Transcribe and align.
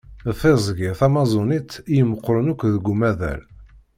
D 0.27 0.29
tiẓgi 0.39 0.89
Tamaẓunit 0.99 1.71
i 1.79 1.81
imeqqren 2.01 2.51
akk 2.51 2.61
deg 2.73 2.85
umaḍal. 2.91 3.41